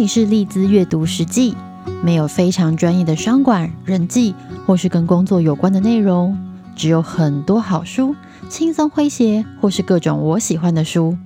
[0.00, 1.54] 里是利兹阅读实记，
[2.02, 4.34] 没有非常专业的商管、人际
[4.64, 6.38] 或是跟工作有关的内容，
[6.74, 8.16] 只有很多好书，
[8.48, 11.18] 轻松诙谐或是各种我喜欢的书，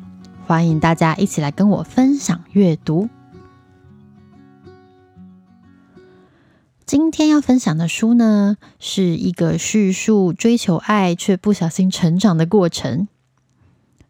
[0.44, 3.08] 欢迎大家一起来跟我分享阅读。
[6.84, 13.06] 今天要分享的书呢，是一个叙述追求爱却不小心成长的过程，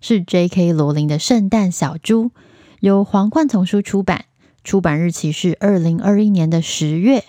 [0.00, 0.72] 是 J.K.
[0.72, 2.24] 罗琳的《圣诞小猪》，
[2.80, 4.24] 由皇冠丛书出版。
[4.64, 7.22] 出版日期是二零二一年的十月。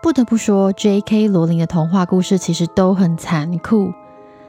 [0.00, 1.26] 不得不说，J.K.
[1.26, 3.92] 罗琳的童话故事其实都很残酷。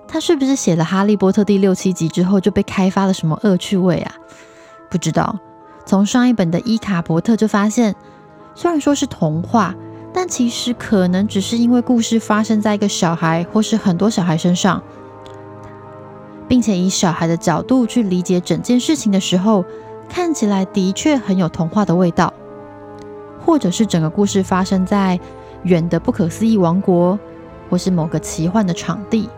[0.07, 4.13] 他是不是写了《哈利波特》第六七集之后就被开发了什么恶趣味啊？
[4.91, 5.39] 不知道。
[5.83, 7.95] 从上一本的《伊卡伯特》就发现，
[8.53, 9.73] 虽然说是童话，
[10.13, 14.83] 但其实可能只是因为故事发生在一个小孩或是很多小孩身上，
[16.47, 19.65] 并且以小孩的角度去理解整件事情的时候。
[20.07, 22.33] 看起来的确很有童话的味道，
[23.43, 25.19] 或者是整个故事发生在
[25.63, 27.17] 远的不可思议王国，
[27.69, 29.29] 或是某个奇幻的场地。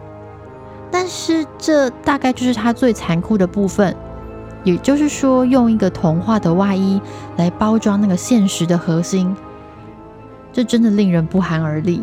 [0.89, 3.95] 但是这大概就是它最残酷的部分，
[4.63, 7.01] 也就是说，用一个童话的外衣
[7.35, 9.35] 来包装那个现实的核心，
[10.53, 12.01] 这真的令人不寒而栗。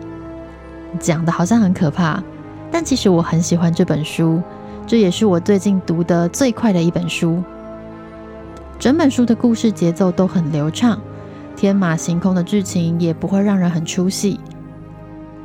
[1.01, 2.23] 讲的好像很可怕，
[2.71, 4.43] 但其实我很喜欢这本书，
[4.87, 7.43] 这也是我最近读的最快的一本书。
[8.79, 11.01] 整本书的故事节奏都很流畅，
[11.57, 14.39] 天马行空的剧情也不会让人很出戏。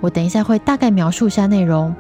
[0.02, 1.96] 我等一下会大概描述一下内容，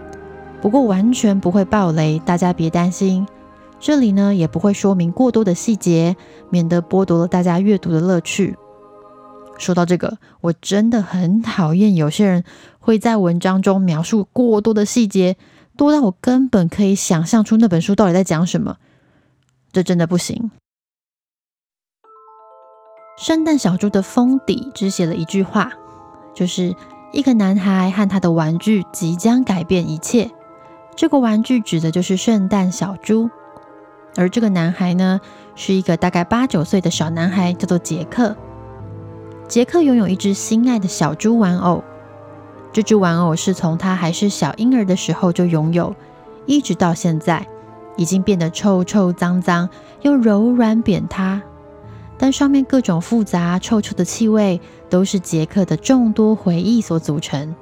[0.62, 3.26] 不过完全不会爆雷，大家别担心。
[3.80, 6.18] 这里呢也不会说明过多的细节，
[6.50, 8.58] 免得剥夺了大家阅读的乐趣。
[9.58, 12.44] 说到这个，我真的很讨厌有些人
[12.80, 15.38] 会在文章中描述过多的细节，
[15.78, 18.78] 多到我根本可以想象出那本书到底在讲什么，
[19.72, 20.52] 这真的不行。
[23.20, 25.74] 圣诞小猪的封底只写了一句话，
[26.34, 26.74] 就是
[27.12, 30.32] 一个男孩和他的玩具即将改变一切。
[30.96, 33.30] 这个玩具指的就是圣诞小猪，
[34.16, 35.20] 而这个男孩呢，
[35.54, 38.34] 是一个大概八九岁的小男孩，叫做杰克。
[39.50, 41.84] 杰克拥有一只心爱的小猪玩偶，
[42.72, 45.94] 这只玩偶是从他还是小婴儿的时候就拥有，
[46.46, 47.46] 一直到现在，
[47.98, 49.70] 已经变得臭臭脏脏
[50.04, 51.42] 又柔软扁塌。
[52.22, 54.60] 但上面各种复杂、臭臭的气味，
[54.90, 57.56] 都是杰克的众多回忆所组成。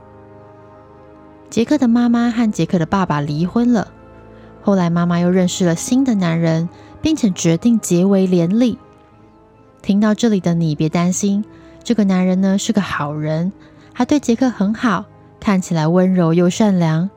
[1.49, 3.87] 杰克的妈妈和杰克的爸爸离婚了，
[4.63, 6.67] 后来妈妈又认识了新的男人，
[7.01, 8.79] 并且决定结为连理。
[9.83, 11.45] 听到这里的你别担心，
[11.83, 13.53] 这个男人呢是个好人，
[13.93, 15.05] 他对杰克很好，
[15.39, 17.09] 看起来温柔又善良。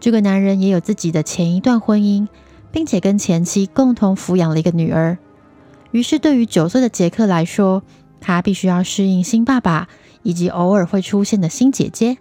[0.00, 2.26] 这个男人也有自己的前一段婚姻，
[2.72, 5.16] 并且跟前妻共同抚养了一个女儿。
[5.92, 7.82] 于是，对于九岁的杰克来说，
[8.20, 9.88] 他必须要适应新爸爸
[10.22, 12.18] 以及偶尔会出现的新姐姐。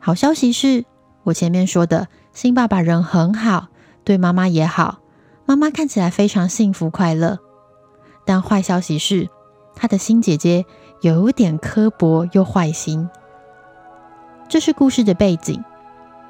[0.00, 0.84] 好消息是，
[1.24, 3.68] 我前面说的新爸爸人很好，
[4.04, 4.98] 对妈妈也好，
[5.46, 7.38] 妈妈看起来非常幸福快乐。
[8.24, 9.28] 但坏消息是，
[9.74, 10.64] 他的新姐姐
[11.00, 13.08] 有点刻薄又坏心。
[14.48, 15.64] 这是故事的背景。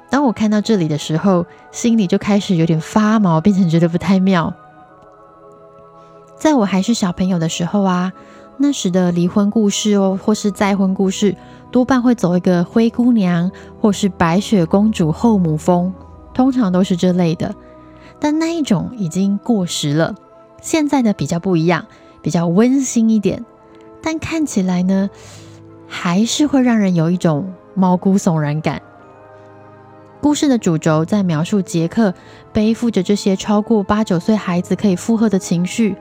[0.09, 4.53] 当我看到这里的时候，心里就开始有点发毛，变成觉得不太妙。
[6.37, 8.13] 在我还是小朋友的时候啊，
[8.57, 11.35] 那时的离婚故事哦，或是再婚故事，
[11.71, 15.93] 多半会走一个灰姑娘或是白雪公主后母风，
[16.33, 17.55] 通常都是这类的。
[18.19, 20.15] 但那一种已经过时了，
[20.61, 21.85] 现在的比较不一样，
[22.21, 23.43] 比较温馨一点，
[24.01, 25.09] 但看起来呢，
[25.87, 28.81] 还是会让人有一种毛骨悚然感。
[30.21, 32.13] 故事的主轴在描述杰克
[32.51, 35.95] 背负着这些超过八九岁孩子可以负荷的情绪。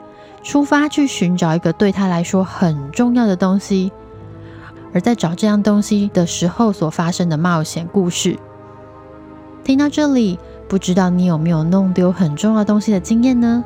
[0.46, 3.90] 出发去寻找一个对他来说很重要的东西，
[4.94, 8.38] 而在找这样东西的时候所发生的冒险故事。
[9.64, 10.38] 听到这里，
[10.68, 13.64] 不知道你有没有弄丢很重要东西的经验呢？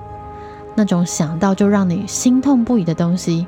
[0.74, 3.46] 那种想到就让你心痛不已的东西。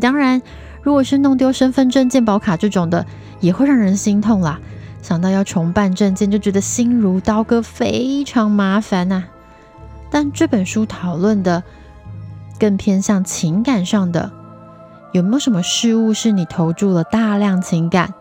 [0.00, 0.40] 当然，
[0.80, 3.04] 如果是弄丢身份证、健保卡这种的，
[3.40, 4.58] 也会让人心痛啦。
[5.02, 9.24] 想到要重办证件，就觉得心如刀割，非常麻烦呐。
[10.10, 11.62] 但这本书讨论的。
[12.60, 14.30] 更偏向情感上的，
[15.12, 18.12] 有没有什么事物是你投注了大量情感，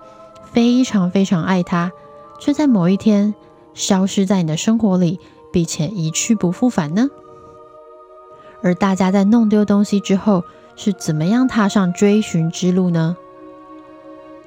[0.51, 1.91] 非常非常爱它，
[2.39, 3.36] 却在某一天
[3.74, 5.19] 消失在你的生活里，
[5.51, 7.09] 并且一去不复返呢？
[8.63, 10.45] 而大家在弄丢东西之后，
[10.77, 13.18] 是怎么样踏上追寻之路呢？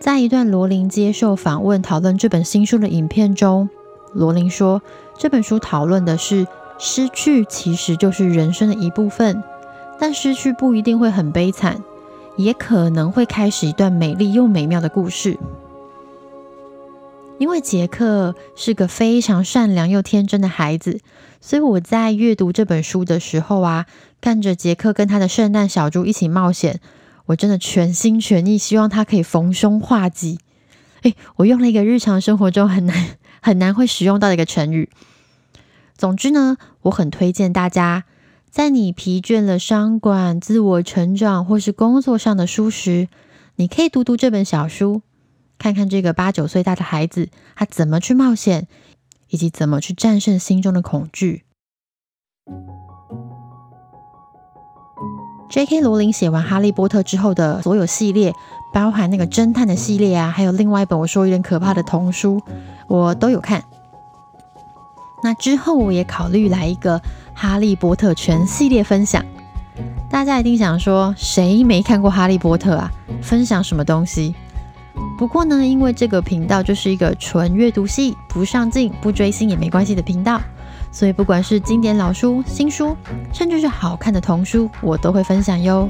[0.01, 3.69] 在一段罗琳接受访问讨论这本新书的影片中，
[4.13, 4.83] 罗琳说，
[5.17, 6.47] 这本书讨论的是
[6.79, 9.43] 失去其实就是人生的一部分。
[10.03, 11.81] 但失去不一定会很悲惨，
[12.37, 15.39] 也可能会开始一段美丽又美妙的故事。
[17.39, 20.99] 因为杰克是个非常善良又天真的孩子，
[21.41, 23.87] 所以我在阅读这本书的时候啊，
[24.21, 26.81] 看着杰克跟他的圣诞小猪一起冒险，
[27.27, 30.41] 我真的全心全意希望他可以逢凶化吉。
[31.03, 33.11] 诶，我用了一个日常生活中很难
[33.41, 34.91] 很难会使用到的一个成语。
[35.97, 38.03] 总之呢，我很推荐大家。
[38.53, 43.09] 在你疲倦了商管、自我成长或是工作上的书时，
[43.57, 45.01] 你可以读读这本小书，
[45.57, 48.69] 看看这个八九岁大的孩子他怎么去冒险，
[49.31, 51.45] 以及怎么去战胜心中的恐惧。
[55.49, 55.81] J.K.
[55.81, 58.35] 罗琳写完《哈利波特》之后的所有系列，
[58.75, 62.43] 包含那个侦探的系列啊，还有另外一本我说有点可怕的童书，
[62.87, 63.65] 我都有看。
[65.23, 67.01] 那之后我也考虑来一个。
[67.35, 69.25] 哈利波特全系列分享，
[70.11, 72.93] 大家一定想说，谁没看过哈利波特啊？
[73.23, 74.35] 分享什么东西？
[75.17, 80.41] 不过呢，因为这个频道就是一个纯阅读系，不上进、不追星也没关系的频道，
[80.93, 82.95] 所以不管是经典老书、新书，
[83.33, 85.89] 甚至是好看的童书，我都会分享哟，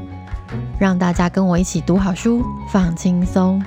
[0.78, 3.60] 让大家跟我一起读好书，放轻松。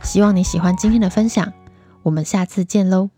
[0.00, 1.52] 希望你喜欢今天的分享，
[2.04, 3.13] 我们下次见喽。